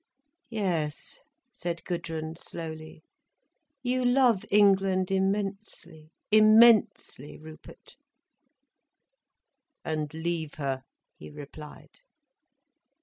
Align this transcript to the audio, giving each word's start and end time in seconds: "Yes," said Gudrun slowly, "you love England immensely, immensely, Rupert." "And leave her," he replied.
"Yes," 0.49 1.19
said 1.51 1.83
Gudrun 1.83 2.35
slowly, 2.35 3.03
"you 3.83 4.03
love 4.03 4.43
England 4.49 5.11
immensely, 5.11 6.09
immensely, 6.31 7.37
Rupert." 7.37 7.97
"And 9.85 10.11
leave 10.11 10.55
her," 10.55 10.81
he 11.19 11.29
replied. 11.29 11.99